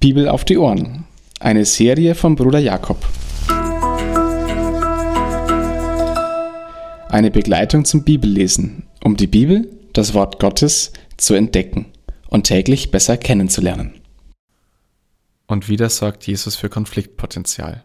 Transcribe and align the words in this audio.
Bibel 0.00 0.30
auf 0.30 0.46
die 0.46 0.56
Ohren. 0.56 1.04
Eine 1.40 1.66
Serie 1.66 2.14
von 2.14 2.34
Bruder 2.34 2.58
Jakob. 2.58 3.06
Eine 7.10 7.30
Begleitung 7.30 7.84
zum 7.84 8.02
Bibellesen, 8.02 8.84
um 9.04 9.18
die 9.18 9.26
Bibel, 9.26 9.70
das 9.92 10.14
Wort 10.14 10.38
Gottes, 10.40 10.94
zu 11.18 11.34
entdecken 11.34 11.84
und 12.28 12.44
täglich 12.44 12.90
besser 12.90 13.18
kennenzulernen. 13.18 14.00
Und 15.46 15.68
wieder 15.68 15.90
sorgt 15.90 16.26
Jesus 16.26 16.56
für 16.56 16.70
Konfliktpotenzial. 16.70 17.84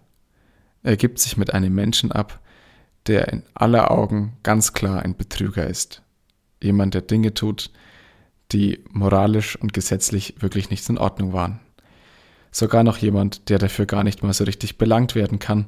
Er 0.83 0.95
gibt 0.95 1.19
sich 1.19 1.35
mit 1.35 1.53
einem 1.53 1.75
Menschen 1.75 2.13
ab, 2.13 2.39
der 3.07 3.27
in 3.27 3.43
aller 3.55 3.91
Augen 3.91 4.37
ganz 4.41 4.71
klar 4.71 5.01
ein 5.01 5.17
Betrüger 5.17 5.67
ist. 5.67 6.01
Jemand, 6.63 6.93
der 6.93 7.01
Dinge 7.01 7.33
tut, 7.33 7.71
die 8.53 8.85
moralisch 8.89 9.57
und 9.57 9.73
gesetzlich 9.73 10.35
wirklich 10.39 10.69
nicht 10.69 10.87
in 10.87 10.97
Ordnung 10.97 11.33
waren. 11.33 11.59
Sogar 12.55 12.85
noch 12.85 12.99
jemand, 12.99 13.49
der 13.49 13.57
dafür 13.57 13.85
gar 13.85 14.05
nicht 14.05 14.23
mal 14.23 14.31
so 14.31 14.45
richtig 14.45 14.77
belangt 14.77 15.13
werden 15.13 15.39
kann, 15.39 15.65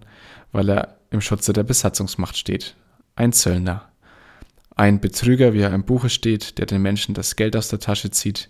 weil 0.54 0.70
er 0.70 1.00
im 1.10 1.20
Schutze 1.20 1.52
der 1.52 1.64
Besatzungsmacht 1.64 2.38
steht. 2.38 2.78
Ein 3.14 3.34
Zöllner. 3.34 3.92
Ein 4.74 5.02
Betrüger, 5.02 5.52
wie 5.52 5.60
er 5.60 5.74
im 5.74 5.84
Buche 5.84 6.10
steht, 6.10 6.58
der 6.60 6.66
den 6.66 6.82
Menschen 6.82 7.14
das 7.14 7.36
Geld 7.36 7.58
aus 7.58 7.68
der 7.68 7.80
Tasche 7.80 8.10
zieht 8.12 8.50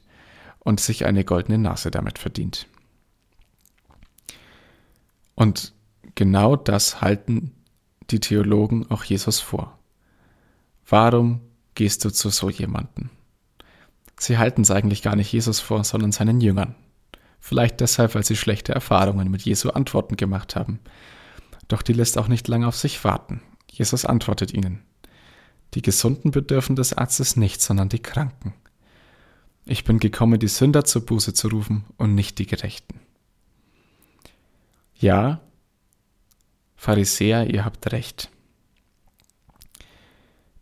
und 0.59 0.79
sich 0.79 1.05
eine 1.05 1.23
goldene 1.23 1.57
Nase 1.57 1.89
damit 1.89 2.19
verdient. 2.19 2.67
Und 5.33 5.73
genau 6.13 6.55
das 6.55 7.01
halten 7.01 7.55
die 8.11 8.19
Theologen 8.19 8.85
auch 8.91 9.03
Jesus 9.03 9.39
vor. 9.39 9.79
Warum 10.87 11.41
gehst 11.73 12.05
du 12.05 12.11
zu 12.11 12.29
so 12.29 12.51
jemanden? 12.51 13.09
Sie 14.19 14.37
halten 14.37 14.61
es 14.61 14.69
eigentlich 14.69 15.01
gar 15.01 15.15
nicht 15.15 15.33
Jesus 15.33 15.59
vor, 15.59 15.83
sondern 15.83 16.11
seinen 16.11 16.39
Jüngern. 16.39 16.75
Vielleicht 17.39 17.79
deshalb, 17.79 18.15
weil 18.15 18.25
sie 18.25 18.35
schlechte 18.35 18.73
Erfahrungen 18.73 19.31
mit 19.31 19.43
Jesu 19.43 19.69
Antworten 19.69 20.17
gemacht 20.17 20.55
haben. 20.55 20.79
Doch 21.67 21.81
die 21.81 21.93
lässt 21.93 22.17
auch 22.17 22.27
nicht 22.27 22.47
lange 22.47 22.67
auf 22.67 22.75
sich 22.75 23.03
warten. 23.03 23.41
Jesus 23.71 24.05
antwortet 24.05 24.53
ihnen. 24.53 24.83
Die 25.73 25.81
Gesunden 25.81 26.31
bedürfen 26.31 26.75
des 26.75 26.93
Arztes 26.93 27.35
nicht, 27.35 27.61
sondern 27.61 27.89
die 27.89 28.01
Kranken. 28.01 28.53
Ich 29.65 29.83
bin 29.83 29.99
gekommen, 29.99 30.39
die 30.39 30.47
Sünder 30.47 30.85
zur 30.85 31.05
Buße 31.05 31.33
zu 31.33 31.49
rufen 31.49 31.83
und 31.97 32.15
nicht 32.15 32.39
die 32.39 32.47
Gerechten. 32.47 33.01
Ja, 34.95 35.41
Pharisäer, 36.75 37.49
ihr 37.49 37.65
habt 37.65 37.91
recht. 37.91 38.29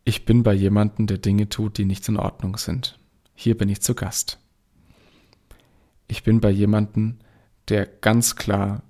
Ich 0.04 0.26
bin 0.26 0.44
bei 0.44 0.54
jemandem, 0.54 1.08
der 1.08 1.18
Dinge 1.18 1.50
tut, 1.50 1.78
die 1.78 1.86
nicht 1.86 2.08
in 2.08 2.18
Ordnung 2.18 2.58
sind. 2.58 3.00
Hier 3.36 3.58
bin 3.58 3.70
ich 3.70 3.82
zu 3.82 3.96
Gast 3.96 4.40
ich 6.08 6.24
bin 6.24 6.40
bei 6.40 6.50
jemandem, 6.50 7.18
der 7.70 7.86
ganz 7.86 8.36
klar 8.36 8.84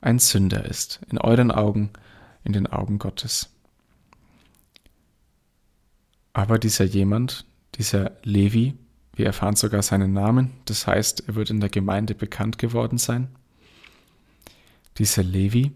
ein 0.00 0.18
Sünder 0.18 0.64
ist, 0.64 1.00
in 1.10 1.18
euren 1.18 1.50
Augen, 1.50 1.90
in 2.44 2.52
den 2.52 2.66
Augen 2.66 2.98
Gottes. 2.98 3.50
Aber 6.32 6.58
dieser 6.58 6.84
jemand, 6.84 7.44
dieser 7.74 8.12
Levi, 8.22 8.74
wir 9.14 9.26
erfahren 9.26 9.56
sogar 9.56 9.82
seinen 9.82 10.12
Namen, 10.12 10.50
das 10.64 10.86
heißt, 10.86 11.28
er 11.28 11.34
wird 11.34 11.50
in 11.50 11.60
der 11.60 11.68
Gemeinde 11.68 12.14
bekannt 12.14 12.58
geworden 12.58 12.98
sein. 12.98 13.28
Dieser 14.98 15.22
Levi 15.22 15.72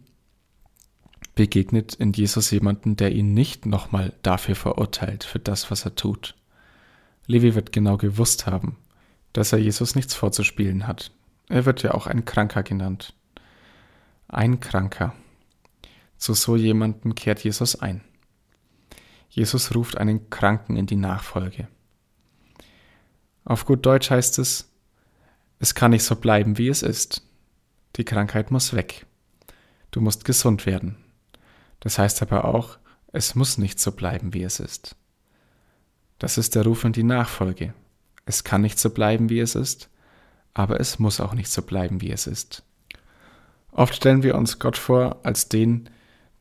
begegnet 1.34 1.94
in 1.94 2.12
Jesus 2.12 2.50
jemanden, 2.50 2.96
der 2.96 3.12
ihn 3.12 3.34
nicht 3.34 3.66
nochmal 3.66 4.14
dafür 4.22 4.56
verurteilt, 4.56 5.24
für 5.24 5.38
das, 5.38 5.70
was 5.70 5.84
er 5.84 5.94
tut. 5.94 6.34
Levi 7.26 7.54
wird 7.54 7.72
genau 7.72 7.98
gewusst 7.98 8.46
haben, 8.46 8.76
dass 9.36 9.52
er 9.52 9.58
Jesus 9.58 9.94
nichts 9.94 10.14
vorzuspielen 10.14 10.86
hat. 10.86 11.12
Er 11.50 11.66
wird 11.66 11.82
ja 11.82 11.92
auch 11.92 12.06
ein 12.06 12.24
Kranker 12.24 12.62
genannt. 12.62 13.14
Ein 14.28 14.60
Kranker. 14.60 15.14
Zu 16.16 16.32
so 16.32 16.56
jemanden 16.56 17.14
kehrt 17.14 17.44
Jesus 17.44 17.78
ein. 17.78 18.00
Jesus 19.28 19.74
ruft 19.74 19.98
einen 19.98 20.30
Kranken 20.30 20.76
in 20.76 20.86
die 20.86 20.96
Nachfolge. 20.96 21.68
Auf 23.44 23.66
gut 23.66 23.84
Deutsch 23.84 24.10
heißt 24.10 24.38
es, 24.38 24.72
es 25.58 25.74
kann 25.74 25.90
nicht 25.90 26.04
so 26.04 26.16
bleiben, 26.16 26.56
wie 26.56 26.68
es 26.68 26.82
ist. 26.82 27.22
Die 27.96 28.06
Krankheit 28.06 28.50
muss 28.50 28.72
weg. 28.72 29.04
Du 29.90 30.00
musst 30.00 30.24
gesund 30.24 30.64
werden. 30.64 30.96
Das 31.80 31.98
heißt 31.98 32.22
aber 32.22 32.46
auch, 32.46 32.78
es 33.12 33.34
muss 33.34 33.58
nicht 33.58 33.80
so 33.80 33.92
bleiben, 33.92 34.32
wie 34.32 34.44
es 34.44 34.60
ist. 34.60 34.96
Das 36.18 36.38
ist 36.38 36.54
der 36.54 36.64
Ruf 36.64 36.84
in 36.84 36.94
die 36.94 37.04
Nachfolge. 37.04 37.74
Es 38.26 38.44
kann 38.44 38.60
nicht 38.60 38.78
so 38.78 38.90
bleiben, 38.90 39.30
wie 39.30 39.40
es 39.40 39.54
ist, 39.54 39.88
aber 40.52 40.80
es 40.80 40.98
muss 40.98 41.20
auch 41.20 41.32
nicht 41.32 41.50
so 41.50 41.62
bleiben, 41.62 42.00
wie 42.02 42.10
es 42.10 42.26
ist. 42.26 42.64
Oft 43.70 43.94
stellen 43.94 44.22
wir 44.22 44.34
uns 44.34 44.58
Gott 44.58 44.76
vor 44.76 45.20
als 45.22 45.48
den, 45.48 45.88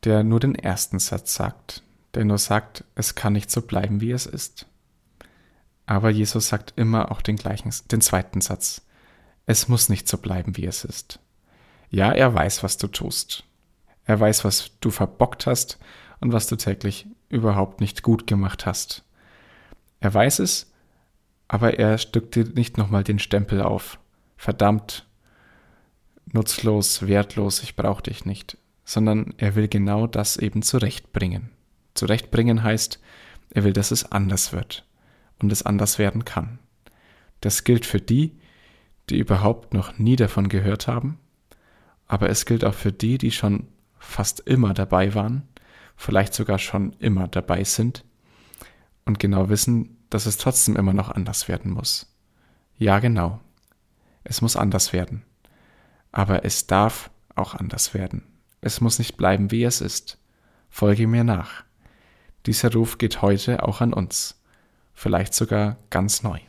der 0.04 0.24
nur 0.24 0.40
den 0.40 0.54
ersten 0.54 0.98
Satz 0.98 1.34
sagt, 1.34 1.82
der 2.14 2.24
nur 2.24 2.38
sagt, 2.38 2.84
es 2.94 3.14
kann 3.14 3.32
nicht 3.32 3.50
so 3.50 3.62
bleiben, 3.62 4.00
wie 4.00 4.10
es 4.10 4.26
ist. 4.26 4.66
Aber 5.86 6.10
Jesus 6.10 6.48
sagt 6.48 6.74
immer 6.76 7.12
auch 7.12 7.22
den 7.22 7.36
gleichen, 7.36 7.72
den 7.90 8.00
zweiten 8.00 8.40
Satz. 8.40 8.82
Es 9.46 9.68
muss 9.68 9.88
nicht 9.88 10.08
so 10.08 10.18
bleiben, 10.18 10.56
wie 10.56 10.66
es 10.66 10.84
ist. 10.84 11.20
Ja, 11.88 12.10
er 12.10 12.34
weiß, 12.34 12.64
was 12.64 12.78
du 12.78 12.88
tust. 12.88 13.44
Er 14.04 14.18
weiß, 14.18 14.44
was 14.44 14.72
du 14.80 14.90
verbockt 14.90 15.46
hast 15.46 15.78
und 16.20 16.32
was 16.32 16.48
du 16.48 16.56
täglich 16.56 17.06
überhaupt 17.28 17.80
nicht 17.80 18.02
gut 18.02 18.26
gemacht 18.26 18.66
hast. 18.66 19.04
Er 20.00 20.12
weiß 20.12 20.40
es 20.40 20.72
aber 21.48 21.78
er 21.78 21.98
stückt 21.98 22.34
dir 22.34 22.44
nicht 22.44 22.78
nochmal 22.78 23.04
den 23.04 23.18
Stempel 23.18 23.62
auf. 23.62 23.98
Verdammt, 24.36 25.06
nutzlos, 26.32 27.06
wertlos, 27.06 27.62
ich 27.62 27.76
brauche 27.76 28.02
dich 28.02 28.24
nicht. 28.24 28.58
Sondern 28.84 29.34
er 29.36 29.56
will 29.56 29.68
genau 29.68 30.06
das 30.06 30.36
eben 30.36 30.62
zurechtbringen. 30.62 31.50
Zurechtbringen 31.94 32.62
heißt, 32.62 33.00
er 33.50 33.64
will, 33.64 33.72
dass 33.72 33.90
es 33.90 34.12
anders 34.12 34.52
wird 34.52 34.84
und 35.40 35.50
es 35.50 35.64
anders 35.64 35.98
werden 35.98 36.24
kann. 36.24 36.58
Das 37.40 37.64
gilt 37.64 37.84
für 37.84 38.00
die, 38.00 38.38
die 39.10 39.18
überhaupt 39.18 39.74
noch 39.74 39.98
nie 39.98 40.16
davon 40.16 40.48
gehört 40.48 40.86
haben, 40.88 41.18
aber 42.06 42.28
es 42.28 42.46
gilt 42.46 42.64
auch 42.64 42.74
für 42.74 42.92
die, 42.92 43.18
die 43.18 43.30
schon 43.30 43.68
fast 43.98 44.40
immer 44.40 44.74
dabei 44.74 45.14
waren, 45.14 45.42
vielleicht 45.96 46.34
sogar 46.34 46.58
schon 46.58 46.92
immer 46.98 47.28
dabei 47.28 47.64
sind 47.64 48.04
und 49.04 49.18
genau 49.18 49.48
wissen, 49.48 49.95
dass 50.10 50.26
es 50.26 50.36
trotzdem 50.36 50.76
immer 50.76 50.92
noch 50.92 51.10
anders 51.10 51.48
werden 51.48 51.72
muss. 51.72 52.14
Ja, 52.78 52.98
genau. 52.98 53.40
Es 54.24 54.42
muss 54.42 54.56
anders 54.56 54.92
werden. 54.92 55.24
Aber 56.12 56.44
es 56.44 56.66
darf 56.66 57.10
auch 57.34 57.54
anders 57.54 57.94
werden. 57.94 58.22
Es 58.60 58.80
muss 58.80 58.98
nicht 58.98 59.16
bleiben, 59.16 59.50
wie 59.50 59.64
es 59.64 59.80
ist. 59.80 60.18
Folge 60.68 61.06
mir 61.06 61.24
nach. 61.24 61.64
Dieser 62.46 62.72
Ruf 62.72 62.98
geht 62.98 63.22
heute 63.22 63.62
auch 63.62 63.80
an 63.80 63.92
uns. 63.92 64.40
Vielleicht 64.94 65.34
sogar 65.34 65.76
ganz 65.90 66.22
neu. 66.22 66.40